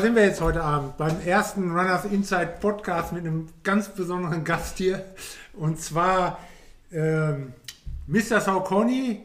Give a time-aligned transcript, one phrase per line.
[0.00, 4.44] da sind wir jetzt heute Abend beim ersten Runners Inside Podcast mit einem ganz besonderen
[4.44, 5.04] Gast hier.
[5.52, 6.38] Und zwar
[6.90, 7.52] ähm,
[8.06, 8.40] Mr.
[8.40, 9.20] Saucony,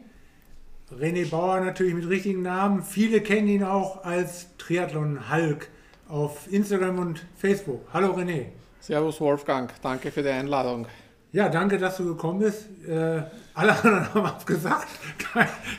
[0.92, 2.82] René Bauer natürlich mit richtigen Namen.
[2.82, 5.68] Viele kennen ihn auch als Triathlon Hulk
[6.10, 7.80] auf Instagram und Facebook.
[7.94, 8.48] Hallo René.
[8.78, 10.86] Servus Wolfgang, danke für die Einladung.
[11.32, 12.66] Ja, danke, dass du gekommen bist.
[12.86, 13.22] Äh,
[13.54, 14.88] alle anderen haben abgesagt.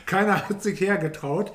[0.06, 1.52] Keiner hat sich hergetraut.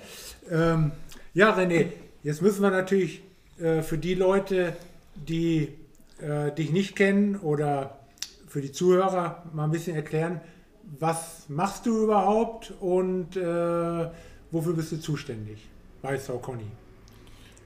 [0.50, 0.94] Ähm,
[1.34, 1.88] ja, René,
[2.24, 3.23] jetzt müssen wir natürlich
[3.60, 4.76] äh, für die Leute,
[5.16, 5.70] die
[6.20, 8.00] äh, dich nicht kennen oder
[8.48, 10.42] für die Zuhörer mal ein bisschen erklären,
[11.00, 14.10] was machst du überhaupt und äh,
[14.52, 15.68] wofür bist du zuständig
[16.02, 16.68] bei Saucony?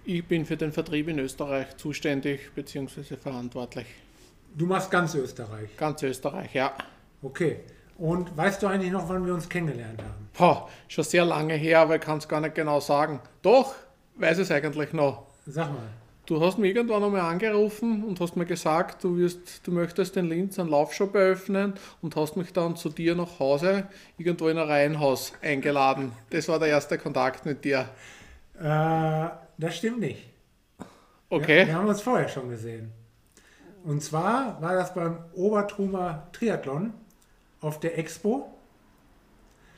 [0.05, 3.17] Ich bin für den Vertrieb in Österreich zuständig bzw.
[3.17, 3.87] verantwortlich.
[4.55, 5.75] Du machst ganz Österreich?
[5.75, 6.73] Ganz Österreich, ja.
[7.21, 7.57] Okay.
[7.97, 10.29] Und weißt du eigentlich noch, wann wir uns kennengelernt haben?
[10.37, 13.19] Boah, schon sehr lange her, aber ich kann es gar nicht genau sagen.
[13.41, 13.75] Doch,
[14.15, 15.26] weiß es eigentlich noch.
[15.47, 15.87] Sag mal.
[16.25, 20.27] Du hast mich irgendwann einmal angerufen und hast mir gesagt, du, wirst, du möchtest in
[20.27, 23.87] Linz einen Laufshop eröffnen und hast mich dann zu dir nach Hause
[24.17, 26.11] irgendwo in ein Reihenhaus eingeladen.
[26.29, 27.87] Das war der erste Kontakt mit dir.
[28.59, 30.29] Äh, das stimmt nicht.
[31.29, 31.59] Okay.
[31.59, 32.91] Wir, wir haben uns vorher schon gesehen.
[33.85, 36.93] Und zwar war das beim Obertrumer Triathlon
[37.61, 38.53] auf der Expo.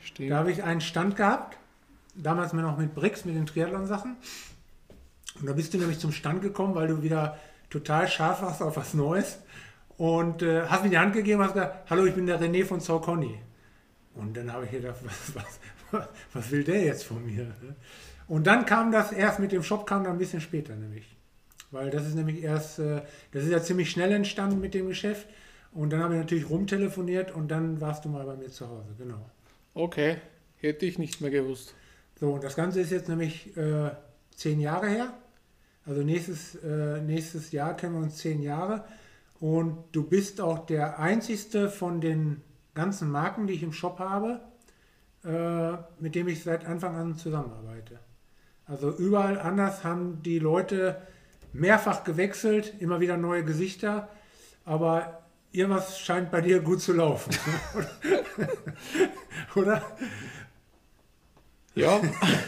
[0.02, 0.32] Stimmt.
[0.32, 1.58] Da habe ich einen Stand gehabt,
[2.16, 4.16] damals mir noch mit Bricks, mit den Triathlon-Sachen.
[5.38, 8.76] Und da bist du nämlich zum Stand gekommen, weil du wieder total scharf warst auf
[8.76, 9.38] was Neues.
[9.96, 12.64] Und äh, hast mir die Hand gegeben und hast gesagt, hallo, ich bin der René
[12.64, 13.38] von Saucony.
[14.14, 15.34] Und dann habe ich gedacht, was,
[15.90, 17.54] was, was, will der jetzt von mir?
[18.26, 21.16] Und dann kam das erst mit dem Shop, kam dann ein bisschen später nämlich.
[21.70, 25.26] Weil das ist nämlich erst, äh, das ist ja ziemlich schnell entstanden mit dem Geschäft.
[25.72, 28.94] Und dann habe ich natürlich rumtelefoniert und dann warst du mal bei mir zu Hause,
[28.98, 29.30] genau.
[29.74, 30.16] Okay,
[30.56, 31.74] hätte ich nicht mehr gewusst.
[32.18, 33.90] So, und das Ganze ist jetzt nämlich äh,
[34.40, 35.12] zehn Jahre her.
[35.84, 38.84] Also nächstes, äh, nächstes Jahr kennen wir uns zehn Jahre.
[39.38, 42.40] Und du bist auch der einzigste von den
[42.74, 44.40] ganzen Marken, die ich im Shop habe,
[45.24, 47.98] äh, mit dem ich seit Anfang an zusammenarbeite.
[48.66, 51.02] Also überall anders haben die Leute
[51.52, 54.08] mehrfach gewechselt, immer wieder neue Gesichter,
[54.64, 55.22] aber
[55.52, 57.34] irgendwas scheint bei dir gut zu laufen.
[59.54, 59.82] Oder?
[61.80, 62.00] Ja,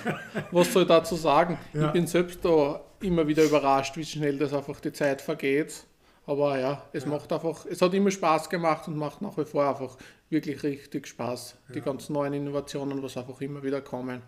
[0.50, 1.59] was soll ich dazu sagen?
[1.72, 1.87] Ja.
[1.87, 5.84] Ich bin selbst da immer wieder überrascht, wie schnell das einfach die Zeit vergeht.
[6.25, 7.10] Aber ja, es ja.
[7.10, 9.97] macht einfach, es hat immer Spaß gemacht und macht nach wie vor einfach
[10.31, 11.56] wirklich richtig Spaß.
[11.69, 11.75] Ja.
[11.75, 14.22] Die ganzen neuen Innovationen, was einfach immer wieder kommen.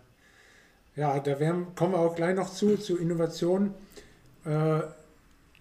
[0.95, 3.73] Ja, da werden, kommen wir auch gleich noch zu, zu Innovationen.
[4.45, 4.81] Äh,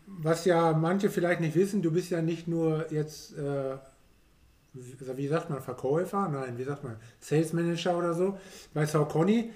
[0.07, 3.77] was ja manche vielleicht nicht wissen, du bist ja nicht nur jetzt äh,
[4.75, 6.29] wie sagt man, Verkäufer?
[6.29, 8.39] Nein, wie sagt man, Sales Manager oder so
[8.73, 9.53] bei Saucony.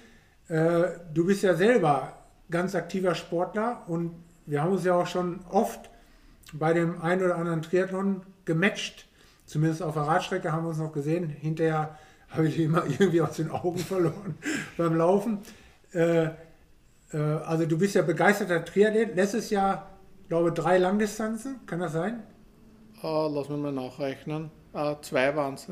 [0.49, 2.13] Äh, du bist ja selber
[2.51, 4.13] ganz aktiver Sportler und
[4.47, 5.91] wir haben uns ja auch schon oft
[6.53, 9.07] bei dem einen oder anderen Triathlon gematcht.
[9.45, 11.29] Zumindest auf der Radstrecke haben wir uns noch gesehen.
[11.29, 14.39] Hinterher habe ich immer irgendwie aus den Augen verloren
[14.77, 15.39] beim Laufen.
[15.93, 16.31] Äh,
[17.13, 19.17] äh, also du bist ja begeisterter Triathlet.
[19.17, 19.91] Letztes Jahr,
[20.29, 21.67] glaube ich, drei Langdistanzen.
[21.67, 22.23] Kann das sein?
[23.03, 24.51] Oh, lass mich mal nachrechnen.
[24.75, 25.67] Uh, zwei waren es.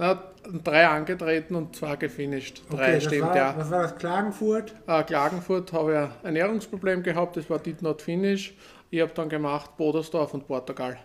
[0.64, 2.62] Drei angetreten und zwei gefinisht.
[2.70, 3.54] Drei okay, stimmt, war, ja.
[3.56, 3.96] Was war das?
[3.96, 4.74] Klagenfurt?
[4.88, 8.56] Uh, Klagenfurt habe ich ein Ernährungsproblem gehabt, das war Did Not Finish.
[8.90, 10.96] Ich habe dann gemacht Bodersdorf und Portugal.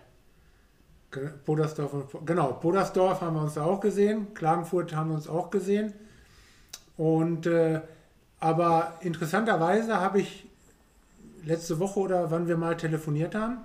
[1.46, 5.94] Bodersdorf und, genau, Bodersdorf haben wir uns auch gesehen, Klagenfurt haben wir uns auch gesehen.
[6.96, 7.82] Und äh,
[8.40, 10.48] aber interessanterweise habe ich
[11.44, 13.58] letzte Woche oder wann wir mal telefoniert haben,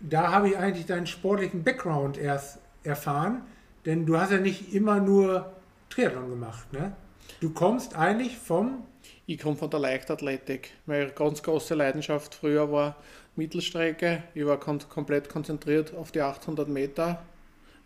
[0.00, 3.42] da habe ich eigentlich deinen sportlichen Background erst erfahren
[3.84, 5.52] denn du hast ja nicht immer nur
[5.90, 6.92] Triathlon gemacht, ne?
[7.40, 8.84] Du kommst eigentlich vom...
[9.26, 10.72] Ich komme von der Leichtathletik.
[10.86, 12.96] Meine ganz große Leidenschaft früher war
[13.36, 14.22] Mittelstrecke.
[14.34, 17.22] Ich war kon komplett konzentriert auf die 800 Meter.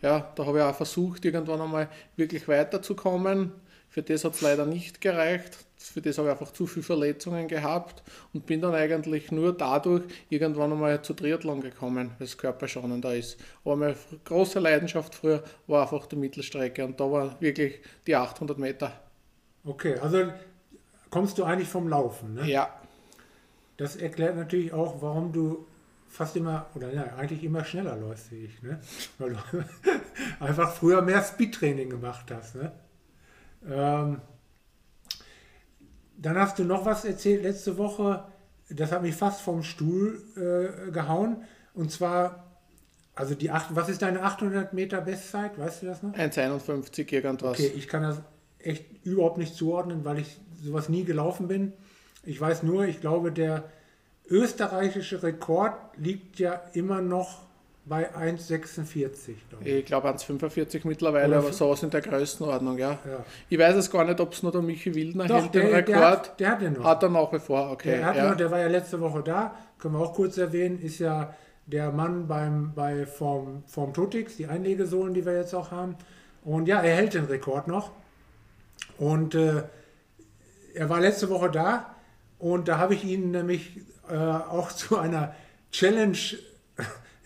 [0.00, 3.53] Ja, da habe ich auch versucht, irgendwann einmal wirklich weiterzukommen.
[3.92, 5.59] Für das hat es leider nicht gereicht.
[5.77, 8.03] Für das habe ich einfach zu viele Verletzungen gehabt
[8.33, 13.39] und bin dann eigentlich nur dadurch irgendwann einmal zu Triathlon gekommen, weil es körperschonender ist.
[13.66, 13.94] Aber meine
[14.24, 18.98] große Leidenschaft früher war einfach die Mittelstrecke und da war wirklich die 800 Meter.
[19.62, 20.33] Okay, also
[21.10, 22.48] kommst du eigentlich vom Laufen, ne?
[22.48, 22.74] Ja.
[23.77, 25.66] Das erklärt natürlich auch, warum du
[26.09, 28.80] fast immer, oder ja, eigentlich immer schneller läufst wie ich, ne?
[29.18, 29.65] Weil du
[30.41, 32.72] einfach früher mehr Speedtraining gemacht hast, ne?
[33.68, 34.20] Ähm,
[36.16, 38.24] dann hast du noch was erzählt letzte Woche,
[38.70, 41.38] das hat mich fast vom Stuhl äh, gehauen.
[41.74, 42.59] Und zwar,
[43.14, 45.59] also die acht, was ist deine 800 Meter Bestzeit?
[45.59, 46.14] Weißt du das noch?
[46.14, 47.59] 1,51 irgendwas.
[47.59, 48.22] Okay, ich kann das
[48.59, 51.72] echt überhaupt nicht zuordnen, weil ich sowas nie gelaufen bin.
[52.24, 53.65] Ich weiß nur, ich glaube, der
[54.28, 57.42] österreichische Rekord liegt ja immer noch
[57.84, 59.34] bei 1,46.
[59.64, 62.98] Ich glaube 1,45 mittlerweile, aber sowas in der Größenordnung, ja.
[63.04, 63.24] ja.
[63.48, 65.74] Ich weiß es gar nicht, ob es nur der Michi Wildner Doch, hält, der, den
[65.74, 65.88] Rekord.
[65.88, 66.84] Der hat, der hat den noch.
[66.84, 67.96] Hat er nach wie vor, okay.
[67.96, 68.28] Der, hat ja.
[68.30, 71.34] noch, der war ja letzte Woche da, können wir auch kurz erwähnen, ist ja
[71.66, 75.96] der Mann beim, bei Form, Form Tutix, die Einlegesohlen, die wir jetzt auch haben.
[76.44, 77.90] Und ja, er hält den Rekord noch.
[78.98, 79.62] Und äh,
[80.74, 81.94] er war letzte Woche da
[82.38, 85.34] und da habe ich ihn nämlich äh, auch zu einer
[85.70, 86.18] Challenge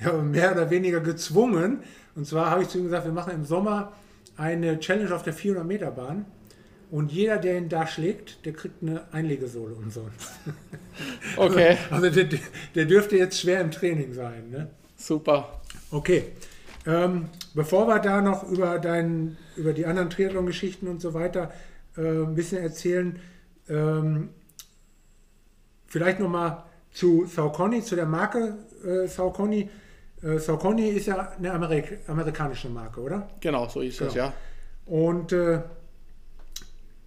[0.01, 1.81] ja, mehr oder weniger gezwungen.
[2.15, 3.93] Und zwar habe ich zu ihm gesagt, wir machen im Sommer
[4.37, 6.27] eine Challenge auf der 400 Meter Bahn.
[6.91, 10.33] Und jeder, der ihn da schlägt, der kriegt eine Einlegesohle umsonst.
[11.37, 11.77] Okay.
[11.91, 12.29] Also der,
[12.75, 14.49] der, dürfte jetzt schwer im Training sein.
[14.51, 14.71] Ne?
[14.97, 15.61] Super.
[15.91, 16.25] Okay.
[16.87, 21.53] Ähm, bevor wir da noch über, dein, über die anderen Triathlon-Geschichten und so weiter
[21.99, 23.19] äh, ein bisschen erzählen,
[23.69, 24.31] ähm,
[25.87, 29.69] vielleicht nochmal zu Saucony, zu der Marke äh, Saucony.
[30.23, 33.29] Äh, Saucony ist ja eine Amerik amerikanische Marke, oder?
[33.41, 34.11] Genau, so ist genau.
[34.11, 34.33] es, ja.
[34.87, 35.63] Und äh,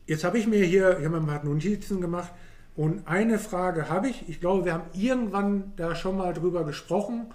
[0.05, 2.31] jetzt habe ich mir hier, ich habe mir ein paar Notizen gemacht
[2.75, 4.27] und eine Frage habe ich.
[4.29, 7.33] Ich glaube, wir haben irgendwann da schon mal drüber gesprochen,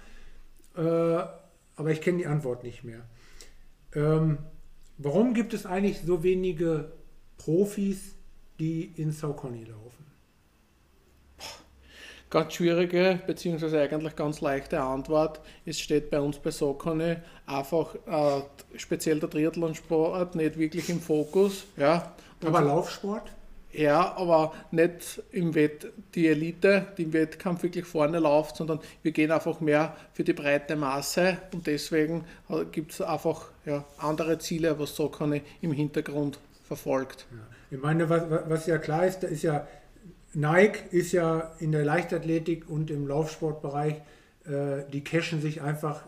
[0.75, 3.01] äh, aber ich kenne die Antwort nicht mehr.
[3.93, 4.37] Ähm,
[4.97, 6.91] warum gibt es eigentlich so wenige
[7.37, 8.15] Profis,
[8.59, 10.04] die in Saucony laufen?
[12.35, 15.39] Ganz schwierige beziehungsweise eigentlich ganz leichte Antwort.
[15.65, 18.41] Es steht bei uns bei Sokone einfach äh,
[18.77, 21.63] speziell der Triathlonsport nicht wirklich im Fokus.
[21.77, 22.11] Ja.
[22.43, 23.31] aber Laufsport?
[23.71, 29.13] Ja, aber nicht im Wett die Elite, die im Wettkampf wirklich vorne läuft, sondern wir
[29.13, 34.39] gehen einfach mehr für die breite Masse und deswegen äh, gibt es einfach ja, andere
[34.39, 36.37] Ziele, was Sokone im Hintergrund
[36.67, 37.27] verfolgt.
[37.31, 37.37] Ja.
[37.71, 39.65] Ich meine, was, was ja klar ist, da ist ja
[40.35, 43.95] Nike ist ja in der Leichtathletik und im Laufsportbereich,
[44.45, 46.03] äh, die cashen sich einfach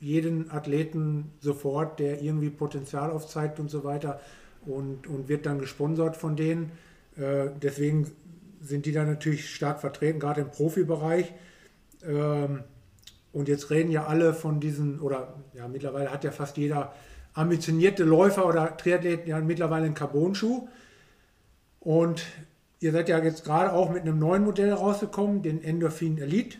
[0.00, 4.20] jeden Athleten sofort, der irgendwie Potenzial aufzeigt und so weiter
[4.64, 6.72] und, und wird dann gesponsert von denen.
[7.16, 8.10] Äh, deswegen
[8.60, 11.32] sind die da natürlich stark vertreten, gerade im Profibereich.
[12.06, 12.64] Ähm,
[13.32, 16.92] und jetzt reden ja alle von diesen, oder ja, mittlerweile hat ja fast jeder
[17.34, 20.68] ambitionierte Läufer oder Triathleten ja mittlerweile einen Carbon-Schuh.
[21.80, 22.24] Und
[22.80, 26.58] Ihr seid ja jetzt gerade auch mit einem neuen Modell rausgekommen, den Endorphin Elite.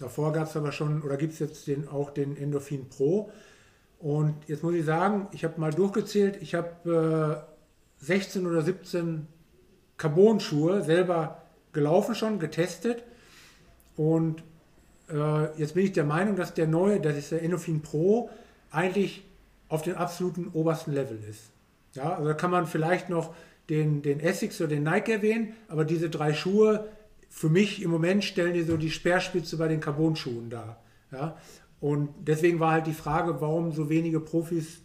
[0.00, 3.30] Davor gab es aber schon, oder gibt es jetzt den, auch den Endorphin Pro.
[3.98, 7.46] Und jetzt muss ich sagen, ich habe mal durchgezählt, ich habe
[8.00, 9.26] äh, 16 oder 17
[9.96, 11.42] Carbon-Schuhe selber
[11.72, 13.04] gelaufen schon, getestet.
[13.96, 14.42] Und
[15.08, 18.28] äh, jetzt bin ich der Meinung, dass der neue, das ist der Endorphin Pro,
[18.70, 19.24] eigentlich
[19.68, 21.50] auf dem absoluten obersten Level ist.
[21.94, 23.34] Ja, also da kann man vielleicht noch
[23.68, 26.88] den, den Essex oder den Nike erwähnen, aber diese drei Schuhe,
[27.28, 30.82] für mich im Moment stellen die so die Speerspitze bei den Carbon-Schuhen dar.
[31.12, 31.36] Ja?
[31.80, 34.80] Und deswegen war halt die Frage, warum so wenige Profis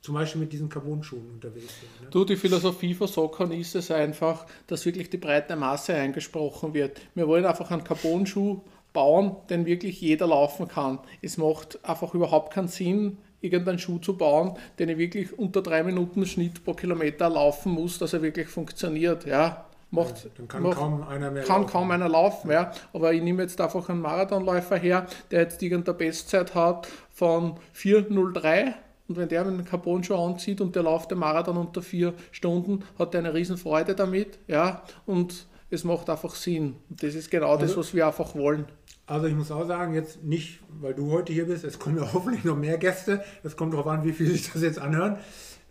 [0.00, 2.02] zum Beispiel mit diesen Carbon-Schuhen unterwegs sind.
[2.02, 2.08] Ne?
[2.10, 7.00] Du, die Philosophie von Sockern ist es einfach, dass wirklich die breite Masse eingesprochen wird.
[7.14, 8.62] Wir wollen einfach einen Carbon-Schuh
[8.92, 11.00] bauen, den wirklich jeder laufen kann.
[11.20, 15.82] Es macht einfach überhaupt keinen Sinn, irgendeinen Schuh zu bauen, den ich wirklich unter drei
[15.82, 19.26] Minuten Schnitt pro Kilometer laufen muss, dass er wirklich funktioniert.
[19.26, 21.72] Ja, macht, ja, dann kann macht, kaum einer mehr kann laufen.
[21.72, 22.50] kaum einer laufen.
[22.50, 22.72] Ja.
[22.92, 28.74] Aber ich nehme jetzt einfach einen Marathonläufer her, der jetzt irgendeine Bestzeit hat von 4,03
[29.10, 33.12] und wenn der einen Carbon-Schuh anzieht und der läuft den Marathon unter vier Stunden, hat
[33.12, 34.38] er eine Riesenfreude damit.
[34.46, 36.76] Ja, und es macht einfach Sinn.
[36.88, 38.66] Und das ist genau also, das, was wir einfach wollen.
[39.10, 42.12] Also ich muss auch sagen, jetzt nicht, weil du heute hier bist, es kommen ja
[42.12, 45.16] hoffentlich noch mehr Gäste, das kommt darauf an, wie viel sich das jetzt anhören,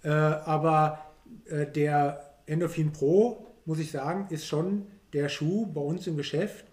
[0.04, 1.00] äh, aber
[1.46, 6.66] äh, der Endorphin Pro, muss ich sagen, ist schon der Schuh bei uns im Geschäft,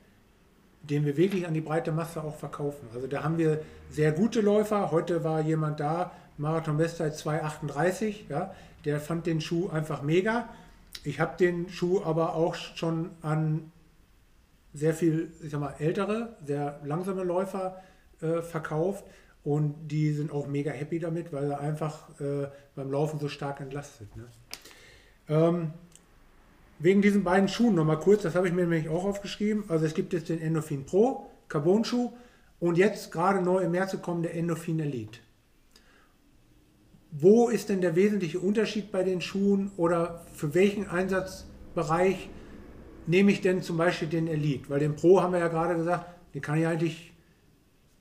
[0.83, 2.89] den wir wirklich an die breite Masse auch verkaufen.
[2.93, 4.91] Also da haben wir sehr gute Läufer.
[4.91, 8.53] Heute war jemand da, Marathon Westzeit 2,38, ja,
[8.85, 10.49] der fand den Schuh einfach mega.
[11.05, 13.71] Ich habe den Schuh aber auch schon an
[14.77, 17.83] sehr viel, ich sag mal, ältere, sehr langsame Läufer
[18.21, 19.05] äh, verkauft
[19.43, 23.61] und die sind auch mega happy damit, weil er einfach äh, beim Laufen so stark
[23.61, 24.15] entlastet.
[24.17, 24.27] Ne?
[25.29, 25.73] Ähm,
[26.79, 29.65] wegen diesen beiden Schuhen nochmal kurz, das habe ich mir nämlich auch aufgeschrieben.
[29.69, 32.13] Also es gibt jetzt den Endorphin Pro, Carbon-Schuh
[32.61, 35.21] und jetzt gerade neu im März gekommen der Endorphin Elite.
[37.13, 42.29] Wo ist denn der wesentliche Unterschied bei den Schuhen oder für welchen Einsatzbereich
[43.07, 44.69] nehme ich denn zum Beispiel den Elite?
[44.71, 47.13] Weil den Pro haben wir ja gerade gesagt, den kann ich eigentlich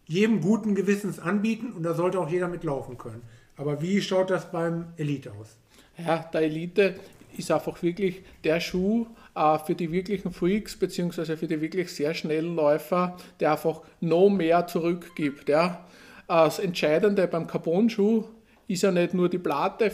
[0.08, 3.22] jedem guten Gewissens anbieten und da sollte auch jeder mitlaufen können.
[3.58, 5.58] Aber wie schaut das beim Elite aus?
[5.98, 6.96] Ja, der Elite
[7.38, 12.14] ist einfach wirklich der Schuh äh, für die wirklichen Freaks beziehungsweise für die wirklich sehr
[12.14, 15.50] schnellen Läufer, der einfach noch mehr zurückgibt.
[15.50, 15.86] Ja.
[16.28, 18.26] Das Entscheidende beim Carbon-Schuh
[18.67, 19.91] ist ja nicht nur die Platte,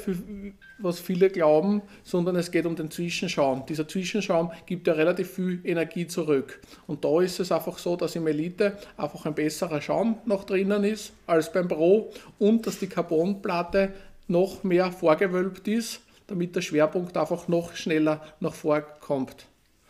[0.79, 3.65] was viele glauben, sondern es geht um den Zwischenschaum.
[3.65, 6.61] Dieser Zwischenschaum gibt ja relativ viel Energie zurück.
[6.87, 10.83] Und da ist es einfach so, dass im Elite einfach ein besserer Schaum noch drinnen
[10.83, 13.93] ist als beim Pro und dass die Carbonplatte
[14.27, 19.47] noch mehr vorgewölbt ist, damit der Schwerpunkt einfach noch schneller nach vorkommt.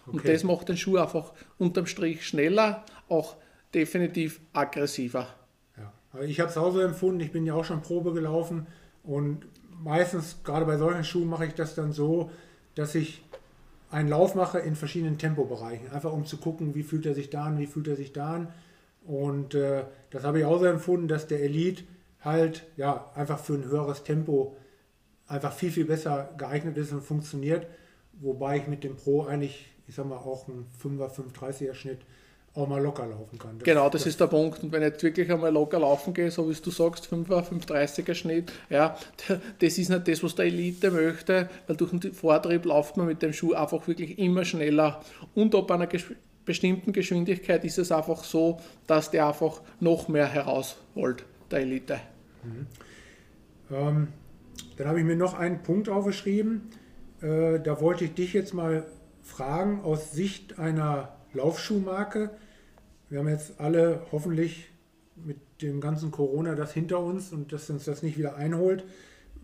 [0.07, 0.17] Okay.
[0.17, 3.35] Und das macht den Schuh einfach unterm Strich schneller, auch
[3.73, 5.27] definitiv aggressiver.
[6.13, 6.21] Ja.
[6.21, 8.67] Ich habe es auch so empfunden, ich bin ja auch schon Probe gelaufen
[9.03, 9.45] und
[9.83, 12.31] meistens, gerade bei solchen Schuhen, mache ich das dann so,
[12.75, 13.23] dass ich
[13.89, 17.45] einen Lauf mache in verschiedenen Tempobereichen, einfach um zu gucken, wie fühlt er sich da
[17.45, 18.47] an, wie fühlt er sich da an.
[19.05, 21.83] Und äh, das habe ich auch so empfunden, dass der Elite
[22.21, 24.55] halt ja einfach für ein höheres Tempo
[25.27, 27.67] einfach viel, viel besser geeignet ist und funktioniert.
[28.13, 31.99] Wobei ich mit dem Pro eigentlich, ich sag mal, auch ein 5er, 530er Schnitt
[32.53, 33.59] auch mal locker laufen kann.
[33.59, 34.61] Das, genau, das, das, ist der Punkt.
[34.61, 38.13] Und wenn ich jetzt wirklich einmal locker laufen gehe, so wie du sagst, 5er, 530er
[38.13, 38.97] Schnitt, ja,
[39.59, 43.21] das ist nicht das, was der Elite möchte, weil durch den Vortrieb läuft man mit
[43.21, 45.01] dem Schuh einfach wirklich immer schneller.
[45.33, 45.87] Und ab einer
[46.43, 51.99] bestimmten Geschwindigkeit ist es einfach so, dass der einfach noch mehr herausholt, der Elite.
[52.43, 52.67] Mhm.
[53.71, 54.07] Ähm,
[54.77, 56.69] dann habe ich mir noch einen Punkt aufgeschrieben.
[57.21, 58.85] Äh, da wollte ich dich jetzt mal
[59.21, 62.31] fragen, aus Sicht einer Laufschuhmarke.
[63.09, 64.69] Wir haben jetzt alle hoffentlich
[65.15, 68.83] mit dem ganzen Corona das hinter uns und dass uns das nicht wieder einholt.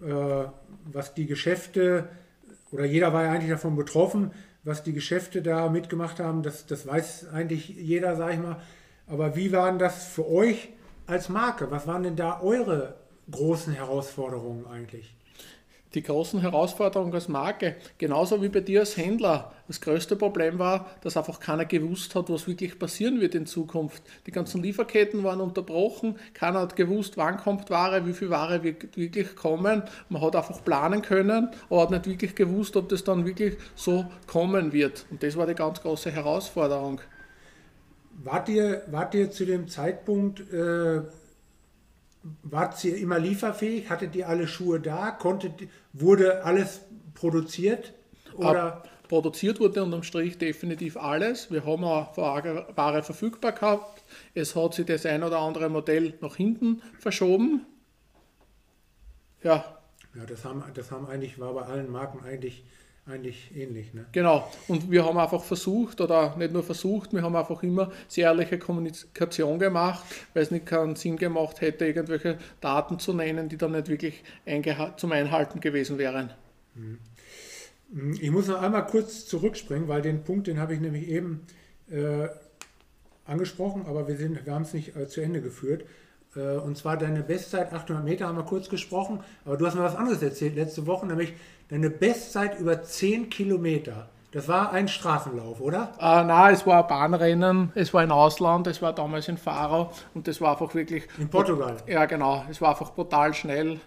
[0.02, 0.46] Äh,
[0.86, 2.08] was die Geschäfte,
[2.72, 4.32] oder jeder war ja eigentlich davon betroffen,
[4.64, 8.62] was die Geschäfte da mitgemacht haben, das, das weiß eigentlich jeder, sag ich mal.
[9.08, 10.70] Aber wie waren das für euch
[11.06, 11.72] als Marke?
[11.72, 12.96] Was waren denn da eure
[13.32, 15.17] großen Herausforderungen eigentlich?
[15.98, 19.52] Die großen Herausforderungen als Marke, genauso wie bei dir als Händler.
[19.68, 24.04] Das größte Problem war, dass einfach keiner gewusst hat, was wirklich passieren wird in Zukunft.
[24.28, 28.96] Die ganzen Lieferketten waren unterbrochen, keiner hat gewusst, wann kommt Ware, wie viel Ware wird
[28.96, 29.82] wirklich kommen.
[30.10, 34.06] Man hat einfach planen können, aber hat nicht wirklich gewusst, ob das dann wirklich so
[34.28, 35.06] kommen wird.
[35.10, 37.02] Und das war die ganz große Herausforderung.
[38.24, 41.02] Wart ihr, wart ihr zu dem Zeitpunkt äh
[42.44, 43.90] wart ihr immer lieferfähig?
[43.90, 45.12] Hattet ihr alle Schuhe da?
[45.12, 46.82] Konntet, wurde alles
[47.14, 47.94] produziert?
[48.36, 48.84] Oder?
[49.08, 51.50] Produziert wurde unterm Strich definitiv alles.
[51.50, 54.04] Wir haben auch Ware verfügbar gehabt.
[54.34, 57.66] Es hat sich das ein oder andere Modell nach hinten verschoben.
[59.44, 59.78] Ja.
[60.14, 62.66] Ja, das haben, das haben eigentlich, war bei allen Marken eigentlich
[63.08, 63.94] eigentlich ähnlich.
[63.94, 64.06] Ne?
[64.12, 64.52] Genau.
[64.68, 68.60] Und wir haben einfach versucht, oder nicht nur versucht, wir haben einfach immer sehr ehrliche
[68.60, 73.72] Kommunikation gemacht, weil es nicht keinen Sinn gemacht hätte, irgendwelche Daten zu nennen, die dann
[73.72, 74.24] nicht wirklich
[74.98, 76.32] zum Einhalten gewesen wären.
[76.76, 77.00] Mhm.
[78.20, 81.46] Ich muss noch einmal kurz zurückspringen, weil den Punkt, den habe ich nämlich eben
[81.90, 82.28] äh,
[83.24, 85.86] angesprochen, aber wir, wir haben es nicht äh, zu Ende geführt.
[86.38, 89.84] Äh, und zwar deine Bestzeit 800 Meter haben wir kurz gesprochen, aber du hast mir
[89.84, 91.34] was anderes erzählt letzte Woche, nämlich
[91.70, 94.10] deine Bestzeit über 10 Kilometer.
[94.32, 95.94] Das war ein Straßenlauf, oder?
[96.00, 99.92] Äh, nein, es war ein Bahnrennen, es war ein Ausland, es war damals in Faro
[100.14, 101.08] und das war einfach wirklich.
[101.18, 101.78] In Portugal?
[101.88, 102.44] Ja, genau.
[102.50, 103.80] Es war einfach brutal schnell.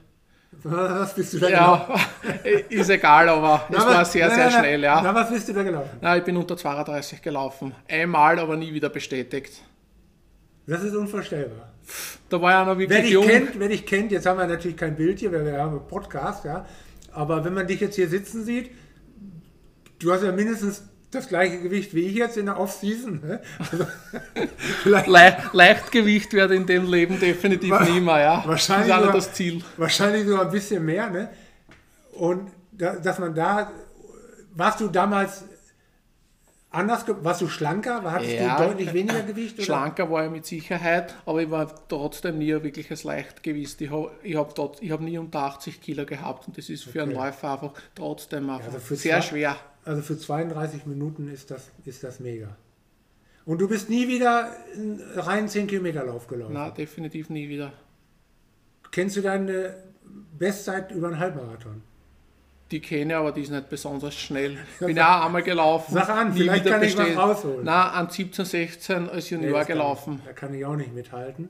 [0.65, 2.67] Was bist du da ja, gelaufen?
[2.71, 5.01] ist egal, aber na, es war sehr, nein, sehr nein, schnell, ja.
[5.01, 5.91] Na, was bist du da gelaufen?
[6.01, 7.73] Na, ich bin unter 32 gelaufen.
[7.89, 9.63] Einmal, aber nie wieder bestätigt.
[10.71, 11.73] Das ist unvorstellbar.
[12.29, 13.27] Da war ja noch wirklich wer dich jung.
[13.27, 15.89] Kennt, wer dich kennt, jetzt haben wir natürlich kein Bild hier, weil wir haben einen
[15.89, 16.65] Podcast, ja.
[17.11, 18.71] Aber wenn man dich jetzt hier sitzen sieht,
[19.99, 23.21] du hast ja mindestens das gleiche Gewicht wie ich jetzt in der Off-Season.
[23.21, 23.41] Ne?
[23.59, 23.85] Also,
[24.85, 28.45] Le Leichtgewicht wird in dem Leben definitiv nie mehr, ja.
[28.47, 29.63] Wahrscheinlich das ist sogar, das Ziel.
[29.77, 31.31] Wahrscheinlich sogar ein bisschen mehr, ne?
[32.13, 33.73] Und da, dass man da,
[34.55, 35.43] warst du damals
[36.71, 38.03] anders, warst du schlanker?
[38.03, 39.57] Hattest ja, du deutlich weniger Gewicht?
[39.57, 39.65] Oder?
[39.65, 43.81] Schlanker war ich mit Sicherheit, aber ich war trotzdem nie ein wirkliches Leichtgewicht.
[43.81, 46.85] Ich habe ich hab dort, ich hab nie unter 80 Kilo gehabt und das ist
[46.85, 47.01] für okay.
[47.01, 49.57] einen Läufer einfach trotzdem einfach also sehr zwei, schwer.
[49.85, 52.57] Also für 32 Minuten ist das, ist das mega.
[53.45, 56.53] Und du bist nie wieder einen reinen 10 Kilometer Lauf gelaufen?
[56.53, 57.73] Nein, definitiv nie wieder.
[58.91, 59.75] Kennst du deine
[60.39, 61.83] Bestzeit über einen Halbmarathon?
[62.71, 64.59] Die kenne, aber die ist nicht besonders schnell.
[64.79, 65.95] Bin ja auch einmal gelaufen.
[65.95, 67.65] Sag an, vielleicht kann ich was rausholen.
[67.65, 70.23] Nein, an 17, 16 als Junior nee, gelaufen.
[70.25, 71.49] Da kann ich auch nicht mithalten.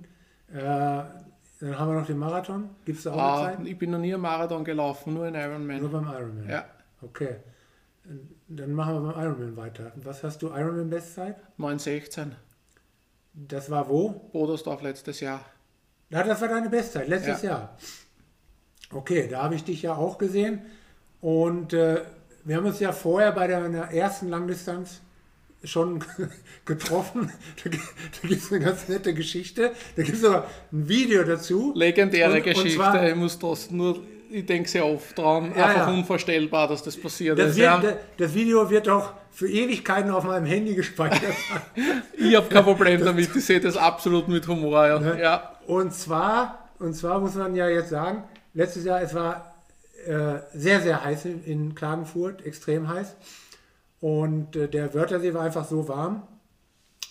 [0.52, 2.70] Äh, dann haben wir noch den Marathon.
[2.84, 3.66] Gibt es da auch ah, eine Zeit?
[3.66, 5.80] Ich bin noch nie einen Marathon gelaufen, nur in Ironman.
[5.80, 6.48] Nur beim Ironman?
[6.48, 6.64] Ja.
[7.02, 7.36] Okay.
[8.48, 9.92] Dann machen wir beim Ironman weiter.
[9.96, 11.36] Was hast du Ironman-Bestzeit?
[11.58, 12.30] 9,16.
[13.34, 14.30] Das war wo?
[14.32, 15.44] Bodersdorf letztes Jahr.
[16.08, 17.50] Ja, das war deine Bestzeit, letztes ja.
[17.50, 17.76] Jahr.
[18.92, 20.62] Okay, da habe ich dich ja auch gesehen.
[21.20, 22.02] Und äh,
[22.44, 25.00] wir haben uns ja vorher bei der, der ersten Langdistanz
[25.64, 26.02] schon
[26.64, 27.30] getroffen.
[27.62, 29.72] Da, da gibt es eine ganz nette Geschichte.
[29.96, 31.72] Da gibt es aber ein Video dazu.
[31.74, 32.68] Legendäre und, Geschichte.
[32.68, 34.00] Und zwar, ich muss das nur,
[34.30, 35.52] ich denke sehr oft dran.
[35.56, 35.94] Ja, Einfach ja.
[35.94, 37.56] unvorstellbar, dass das passiert das ist.
[37.56, 37.96] Wird, ja.
[38.16, 41.34] Das Video wird auch für Ewigkeiten auf meinem Handy gespeichert
[42.18, 43.34] ich habe kein Problem damit.
[43.36, 44.86] Ich sehe das absolut mit Humor.
[44.86, 44.98] Ja.
[44.98, 45.20] Ne?
[45.20, 45.56] ja.
[45.66, 48.24] Und zwar, und zwar muss man ja jetzt sagen,
[48.54, 49.49] letztes Jahr es war
[50.06, 53.16] äh, sehr sehr heiß in Klagenfurt, extrem heiß.
[54.00, 56.22] Und äh, der Wörthersee war einfach so warm,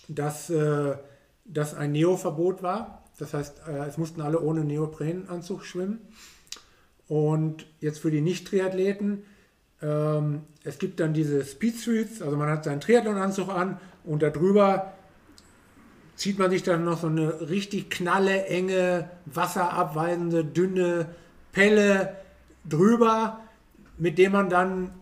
[0.08, 0.96] dass, äh,
[1.44, 3.04] dass ein Neo-Verbot war.
[3.18, 6.00] Das heißt, äh, es mussten alle ohne Neoprenanzug schwimmen.
[7.08, 9.24] Und jetzt für die Nicht-Triathleten,
[9.82, 14.92] ähm, es gibt dann diese Speed Suits, also man hat seinen Triathlon-Anzug an und darüber
[16.16, 21.06] zieht man sich dann noch so eine richtig knalle, enge, wasserabweisende, dünne
[21.52, 22.19] Pelle
[22.68, 23.40] drüber,
[23.98, 24.92] mit dem man dann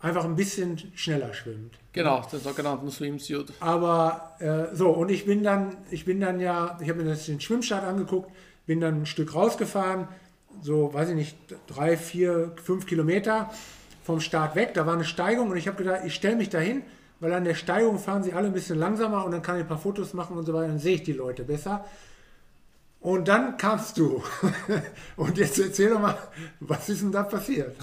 [0.00, 1.78] einfach ein bisschen schneller schwimmt.
[1.92, 3.52] Genau, den sogenannten Swimsuit.
[3.60, 7.26] Aber äh, so, und ich bin dann, ich bin dann ja, ich habe mir das
[7.26, 8.30] den Schwimmstart angeguckt,
[8.66, 10.08] bin dann ein Stück rausgefahren,
[10.60, 13.50] so, weiß ich nicht, drei, vier, fünf Kilometer
[14.04, 14.74] vom Start weg.
[14.74, 16.82] Da war eine Steigung und ich habe gedacht, ich stelle mich dahin,
[17.20, 19.68] weil an der Steigung fahren sie alle ein bisschen langsamer und dann kann ich ein
[19.68, 21.84] paar Fotos machen und so weiter, dann sehe ich die Leute besser.
[23.04, 24.22] Und dann kamst du.
[25.16, 26.16] Und jetzt erzähl doch mal,
[26.60, 27.76] was ist denn da passiert?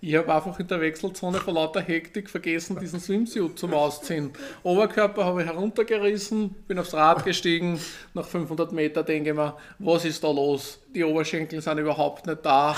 [0.00, 4.30] Ich habe einfach in der Wechselzone vor lauter Hektik vergessen, diesen Swimsuit zum Ausziehen.
[4.62, 7.78] Oberkörper habe ich heruntergerissen, bin aufs Rad gestiegen.
[8.14, 10.80] Nach 500 Meter denke ich mir, was ist da los?
[10.94, 12.74] Die Oberschenkel sind überhaupt nicht da.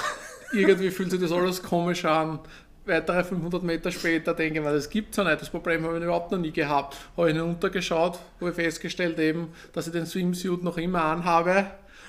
[0.53, 2.41] Irgendwie fühlt sich das alles komisch an.
[2.87, 5.41] Weitere 500 Meter später denke ich mir, das gibt es ja nicht.
[5.41, 6.97] Das Problem habe ich überhaupt noch nie gehabt.
[7.17, 11.67] Habe ich hinuntergeschaut, habe ich festgestellt eben, dass ich den Swimsuit noch immer anhabe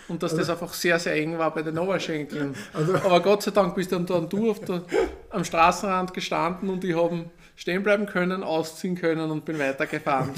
[0.08, 2.56] und dass das einfach sehr, sehr eng war bei den Oberschenkeln.
[2.74, 4.84] Also, Aber Gott sei Dank bist dann, dann du der,
[5.30, 7.25] am Straßenrand gestanden und ich habe
[7.56, 10.29] stehen bleiben können, ausziehen können und bin weitergefahren.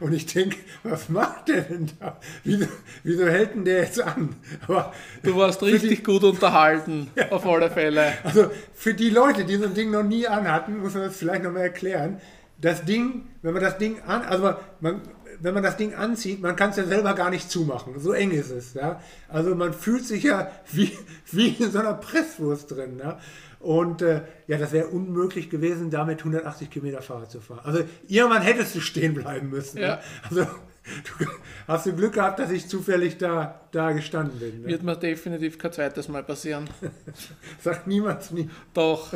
[0.00, 2.18] Und, und ich denke, was macht der denn da?
[2.44, 2.66] Wieso,
[3.02, 4.36] wieso hält denn der jetzt an?
[4.66, 8.12] Aber du warst richtig die, gut unterhalten, ja, auf alle Fälle.
[8.22, 11.42] Also für die Leute, die so ein Ding noch nie anhatten, muss man das vielleicht
[11.42, 12.20] noch mal erklären.
[12.60, 15.00] Das Ding, wenn man das Ding an, also man,
[15.42, 17.98] wenn man das Ding anzieht, man kann es ja selber gar nicht zumachen.
[17.98, 18.74] So eng ist es.
[18.74, 19.00] Ja?
[19.28, 20.96] Also man fühlt sich ja wie,
[21.30, 22.98] wie in so einer Presswurst drin.
[22.98, 23.18] Ja?
[23.58, 27.60] Und äh, ja, das wäre unmöglich gewesen, damit 180 Kilometer Fahrrad zu fahren.
[27.64, 29.78] Also irgendwann hättest du stehen bleiben müssen.
[29.78, 30.00] Ja.
[30.28, 31.26] Also du
[31.68, 34.62] hast du Glück gehabt, dass ich zufällig da, da gestanden bin.
[34.62, 34.68] Ne?
[34.68, 36.68] Wird mir definitiv kein zweites Mal passieren.
[37.60, 38.48] Sagt niemand nie.
[38.74, 39.12] Doch.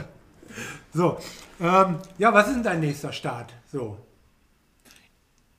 [0.95, 1.19] So,
[1.61, 3.53] ähm, ja, was ist denn dein nächster Start?
[3.73, 3.99] So.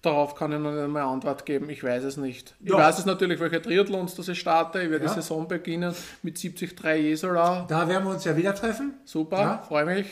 [0.02, 1.70] Darauf kann ich noch nicht einmal Antwort geben.
[1.70, 2.56] Ich weiß es nicht.
[2.60, 2.78] Ich Doch.
[2.78, 4.82] weiß es natürlich, welche Triathlons das ich starte.
[4.82, 5.10] Ich werde ja.
[5.10, 7.66] die Saison beginnen mit 73 Jesola.
[7.68, 8.94] Da werden wir uns ja wieder treffen.
[9.06, 9.58] Super, ja.
[9.68, 10.08] freue mich.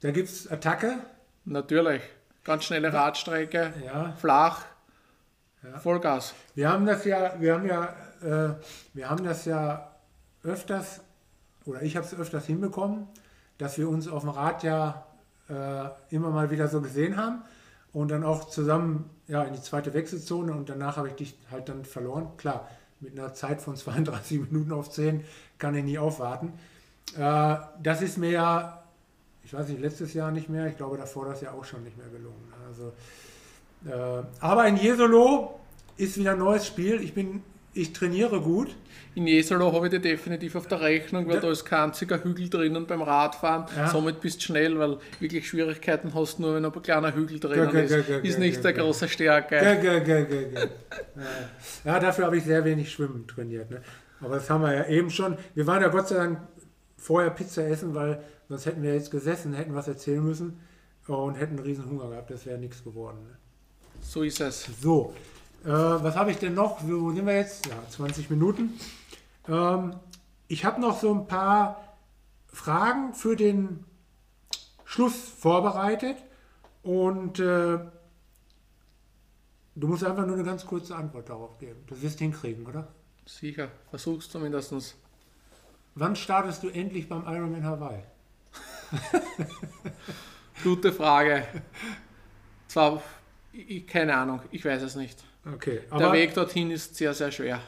[0.00, 0.98] Da gibt es Attacke.
[1.44, 2.02] Natürlich.
[2.42, 3.72] Ganz schnelle Radstrecke.
[3.84, 4.12] Ja.
[4.18, 4.64] Flach.
[5.62, 5.78] Ja.
[5.78, 6.34] Vollgas.
[6.56, 7.84] Wir haben das ja, wir haben ja,
[8.22, 8.54] äh,
[8.94, 9.92] wir haben das ja
[10.42, 11.00] öfters,
[11.64, 13.06] oder ich habe es öfters hinbekommen,
[13.58, 15.06] dass wir uns auf dem Rad ja
[15.48, 17.42] äh, immer mal wieder so gesehen haben
[17.92, 21.68] und dann auch zusammen ja, in die zweite Wechselzone und danach habe ich dich halt
[21.68, 22.28] dann verloren.
[22.36, 22.68] Klar,
[23.00, 25.24] mit einer Zeit von 32 Minuten auf 10
[25.58, 26.52] kann ich nie aufwarten.
[27.16, 28.82] Äh, das ist mir ja,
[29.44, 31.96] ich weiß nicht, letztes Jahr nicht mehr, ich glaube davor das ja auch schon nicht
[31.96, 32.52] mehr gelungen.
[32.68, 32.92] Also,
[33.86, 35.58] äh, aber in Jesolo
[35.96, 37.00] ist wieder ein neues Spiel.
[37.02, 37.42] Ich bin
[37.74, 38.74] ich trainiere gut.
[39.14, 41.40] In Jesolo habe ich die definitiv auf der Rechnung, weil ja.
[41.40, 43.66] da ist kein einziger Hügel drinnen beim Radfahren.
[43.76, 43.88] Ja.
[43.88, 47.86] Somit bist du schnell, weil wirklich Schwierigkeiten hast nur, wenn ein kleiner Hügel drinnen ge,
[47.86, 48.24] ge, ge, ist.
[48.24, 49.56] Ist nicht der große Stärke.
[51.84, 53.70] Ja, dafür habe ich sehr wenig Schwimmen trainiert.
[53.70, 53.82] Ne?
[54.20, 55.36] Aber das haben wir ja eben schon.
[55.54, 56.40] Wir waren ja Gott sei Dank
[56.96, 60.58] vorher Pizza essen, weil sonst hätten wir jetzt gesessen, hätten was erzählen müssen
[61.06, 62.30] und hätten einen riesen Hunger gehabt.
[62.30, 63.18] Das wäre nichts geworden.
[63.24, 63.36] Ne?
[64.00, 64.68] So ist es.
[64.80, 65.12] So,
[65.64, 66.82] äh, was habe ich denn noch?
[66.82, 67.66] Wo sind wir jetzt?
[67.66, 68.78] Ja, 20 Minuten.
[69.48, 69.94] Ähm,
[70.48, 71.96] ich habe noch so ein paar
[72.46, 73.84] Fragen für den
[74.84, 76.18] Schluss vorbereitet
[76.82, 77.78] und äh,
[79.74, 81.82] du musst einfach nur eine ganz kurze Antwort darauf geben.
[81.86, 82.88] Du wirst hinkriegen, oder?
[83.24, 84.96] Sicher, versuch's zumindest.
[85.94, 88.02] Wann startest du endlich beim Ironman Hawaii?
[90.62, 91.46] Gute Frage.
[92.68, 93.02] Zwar,
[93.52, 95.24] ich, keine Ahnung, ich weiß es nicht.
[95.44, 97.60] Okay, Der Weg dorthin ist sehr, sehr schwer.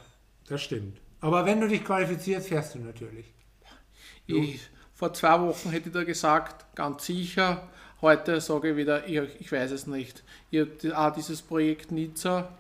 [0.47, 1.01] Das stimmt.
[1.21, 3.33] Aber wenn du dich qualifizierst, fährst du natürlich.
[4.27, 4.61] Ich,
[4.93, 7.69] vor zwei Wochen hätte ich da gesagt, ganz sicher.
[8.01, 10.23] Heute sage ich wieder, ich, ich weiß es nicht.
[10.51, 12.51] Ich, auch dieses Projekt Nizza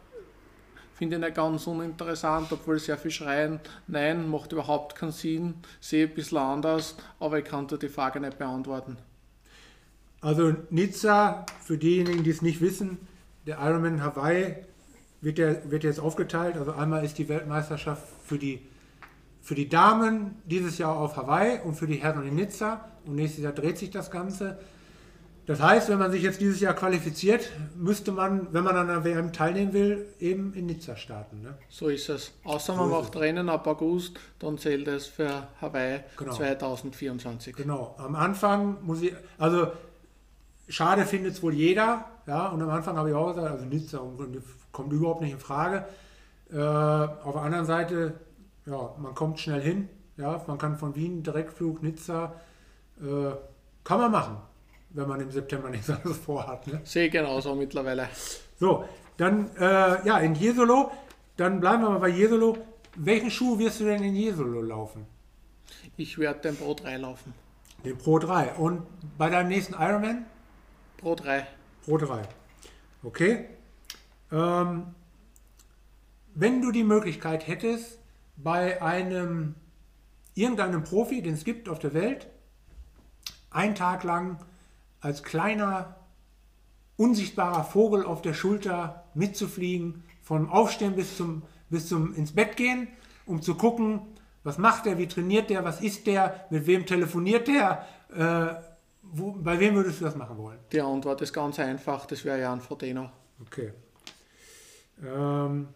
[0.94, 3.61] finde ich nicht ganz uninteressant, obwohl sehr viel schreien.
[3.87, 8.20] Nein, macht überhaupt keinen Sinn, sehe ein bisschen anders, aber ich kann dir die Frage
[8.20, 8.96] nicht beantworten.
[10.20, 12.98] Also Nizza, für diejenigen, die es nicht wissen,
[13.46, 14.57] der Ironman Hawaii
[15.24, 16.56] wird, der, wird jetzt aufgeteilt.
[16.56, 18.60] Also einmal ist die Weltmeisterschaft für die,
[19.40, 22.88] für die Damen dieses Jahr auf Hawaii und für die Herren in Nizza.
[23.06, 24.58] Und nächstes Jahr dreht sich das Ganze.
[25.46, 29.04] Das heißt, wenn man sich jetzt dieses Jahr qualifiziert, müsste man, wenn man an der
[29.04, 31.42] WM teilnehmen will, eben in Nizza starten.
[31.42, 31.58] Ne?
[31.68, 32.32] So ist es.
[32.44, 36.32] Außer man macht Rennen ab August, dann zählt es für Hawaii genau.
[36.32, 37.56] 2024.
[37.56, 37.94] Genau.
[37.98, 39.66] Am Anfang muss ich, also
[40.66, 43.98] schade findet es wohl jeder, ja, und am Anfang habe ich auch gesagt, also Nizza
[44.74, 45.87] kommt überhaupt nicht in Frage.
[46.52, 48.20] Äh, auf der anderen Seite,
[48.66, 52.34] ja, man kommt schnell hin, ja, man kann von Wien Direktflug Nizza,
[53.00, 53.32] äh,
[53.82, 54.37] kann man machen
[54.94, 56.66] wenn man im September nichts anderes vorhat.
[56.66, 56.80] Ne?
[56.84, 58.08] Sehe genauso mittlerweile.
[58.58, 58.84] So,
[59.16, 60.90] dann äh, ja, in Jesolo,
[61.37, 62.56] dann bleiben wir mal bei Jesolo.
[62.96, 65.06] Welchen Schuh wirst du denn in Jesolo laufen?
[65.96, 67.34] Ich werde den Pro 3 laufen.
[67.84, 68.54] Den Pro 3.
[68.54, 68.82] Und
[69.18, 70.26] bei deinem nächsten Ironman?
[70.98, 71.46] Pro 3.
[71.84, 72.22] Pro 3.
[73.02, 73.46] Okay.
[74.34, 74.94] Ähm,
[76.34, 77.98] wenn du die Möglichkeit hättest,
[78.36, 79.54] bei einem
[80.34, 82.26] irgendeinem Profi, den es gibt auf der Welt,
[83.50, 84.38] einen Tag lang
[85.00, 85.94] als kleiner,
[86.96, 92.88] unsichtbarer Vogel auf der Schulter mitzufliegen, vom Aufstehen bis zum, bis zum ins Bett gehen,
[93.26, 94.00] um zu gucken,
[94.42, 98.54] was macht er, wie trainiert der, was isst der, mit wem telefoniert der, äh,
[99.02, 100.58] wo, bei wem würdest du das machen wollen?
[100.72, 103.10] Die Antwort ist ganz einfach, das wäre Jan Frodeno.
[103.40, 103.72] Okay.
[105.02, 105.68] Ähm,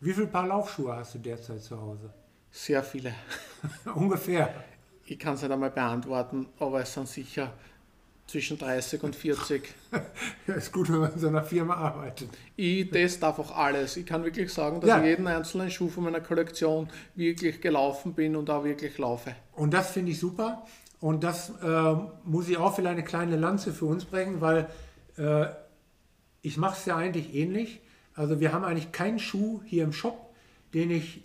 [0.00, 2.12] wie viele Paar Laufschuhe hast du derzeit zu Hause?
[2.50, 3.14] Sehr viele.
[3.94, 4.52] Ungefähr.
[5.06, 7.52] Ich kann es nicht einmal beantworten, aber es sind sicher
[8.26, 9.72] zwischen 30 und 40.
[10.46, 12.28] ja, ist gut, wenn man in so einer Firma arbeitet.
[12.56, 13.96] Ich teste einfach alles.
[13.96, 14.98] Ich kann wirklich sagen, dass ja.
[14.98, 19.34] ich jeden einzelnen Schuh von meiner Kollektion wirklich gelaufen bin und auch wirklich laufe.
[19.52, 20.64] Und das finde ich super.
[21.00, 24.68] Und das äh, muss ich auch vielleicht eine kleine Lanze für uns brechen, weil
[25.18, 25.46] äh,
[26.42, 27.80] ich mache es ja eigentlich ähnlich.
[28.16, 30.34] Also wir haben eigentlich keinen Schuh hier im Shop,
[30.74, 31.22] den ich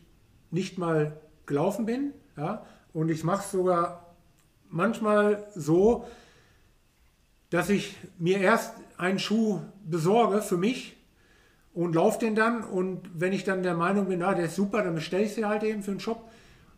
[0.52, 2.14] nicht mal gelaufen bin.
[2.38, 2.66] Ja?
[2.94, 4.16] Und ich mache es sogar
[4.70, 6.06] manchmal so,
[7.50, 10.98] dass ich mir erst einen Schuh besorge für mich
[11.74, 14.84] und laufe den dann und wenn ich dann der Meinung bin, ah, der ist super,
[14.84, 16.30] dann bestelle ich sie halt eben für den Shop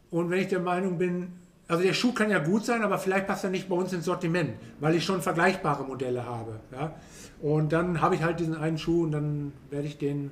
[0.10, 1.34] und wenn ich der Meinung bin,
[1.67, 4.06] also der Schuh kann ja gut sein, aber vielleicht passt er nicht bei uns ins
[4.06, 6.60] Sortiment, weil ich schon vergleichbare Modelle habe.
[6.71, 6.95] Ja?
[7.41, 10.32] Und dann habe ich halt diesen einen Schuh und dann werde ich den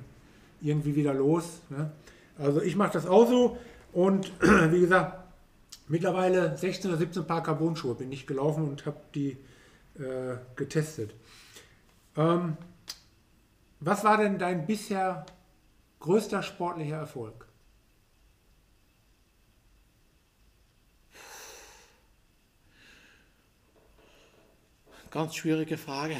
[0.60, 1.60] irgendwie wieder los.
[1.70, 1.90] Ne?
[2.38, 3.56] Also ich mache das auch so
[3.92, 5.18] und wie gesagt,
[5.88, 9.36] mittlerweile 16 oder 17 Paar Carbon-Schuhe bin ich gelaufen und habe die
[9.98, 11.14] äh, getestet.
[12.16, 12.56] Ähm,
[13.80, 15.26] was war denn dein bisher
[16.00, 17.46] größter sportlicher Erfolg?
[25.12, 26.16] Ganz schwierige Frage.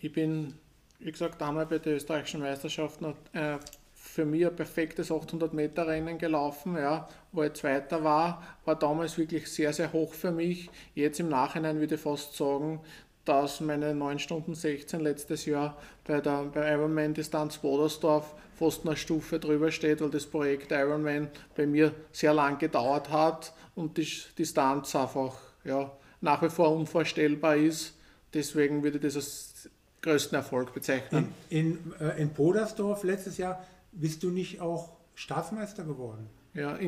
[0.00, 0.54] Ich bin,
[1.00, 3.00] wie gesagt, damals bei der österreichischen Meisterschaft
[3.34, 3.58] äh,
[3.92, 9.18] für mich ein perfektes 800 Meter Rennen gelaufen, ja, wo ich Zweiter war, war damals
[9.18, 10.70] wirklich sehr, sehr hoch für mich.
[10.94, 12.80] Jetzt im Nachhinein würde ich fast sagen,
[13.26, 18.96] dass meine 9 Stunden 16 letztes Jahr bei der bei Ironman Distanz Bodersdorf fast eine
[18.96, 24.08] Stufe drüber steht, weil das Projekt Ironman bei mir sehr lang gedauert hat und die
[24.38, 27.94] Distanz einfach ja, nach wie vor unvorstellbar ist.
[28.32, 31.28] Deswegen würde ich das als größten Erfolg bezeichnen.
[31.50, 36.28] In, in, äh, in Bodersdorf letztes Jahr bist du nicht auch Staatsmeister geworden?
[36.54, 36.78] Ja,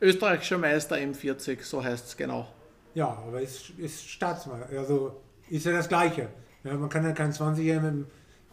[0.00, 2.48] österreichischer Meister M40, so heißt es genau.
[2.94, 6.28] Ja, aber ist, ist Staatsmeister, also ist ja das Gleiche.
[6.64, 8.06] Ja, man kann ja keinen 20-Jährigen mit einem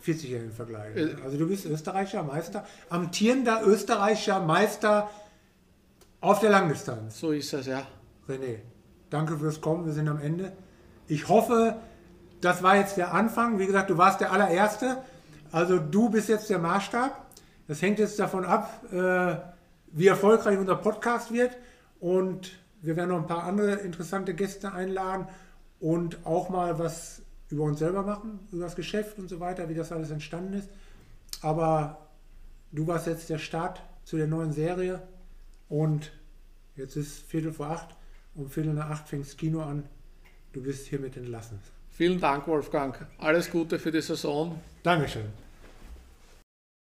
[0.05, 1.19] 40-Jährigen vergleichen.
[1.19, 5.09] Äh, also du bist österreichischer Meister, amtierender österreichischer Meister
[6.21, 7.19] auf der Langdistanz.
[7.19, 7.85] So ist es, ja.
[8.27, 8.59] René,
[9.13, 10.51] danke fürs Kommen, wir sind am Ende.
[11.07, 11.75] Ich hoffe,
[12.41, 13.59] das war jetzt der Anfang.
[13.59, 14.97] Wie gesagt, du warst der allererste.
[15.51, 17.25] Also du bist jetzt der Maßstab.
[17.67, 19.35] Das hängt jetzt davon ab, äh,
[19.91, 21.55] wie erfolgreich unser Podcast wird.
[21.99, 25.27] Und wir werden noch ein paar andere interessante Gäste einladen
[25.79, 29.75] und auch mal was über uns selber machen, über das Geschäft und so weiter, wie
[29.75, 30.69] das alles entstanden ist.
[31.41, 32.07] Aber
[32.71, 35.03] du warst jetzt der Start zu der neuen Serie
[35.69, 36.11] und
[36.75, 37.95] jetzt ist Viertel vor acht.
[38.35, 39.83] Um Viertel nach acht fängt das Kino an.
[40.53, 41.59] Du bist hiermit entlassen.
[41.91, 43.05] Vielen Dank, Wolfgang.
[43.19, 44.59] Alles Gute für die Saison.
[44.81, 45.42] Dankeschön.